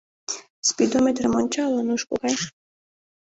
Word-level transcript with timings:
—Спидометрым 0.69 1.33
ончал, 1.39 1.71
Ануш 1.79 2.03
кокай! 2.09 2.35